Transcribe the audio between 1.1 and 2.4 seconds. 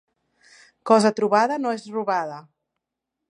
trobada no és robada.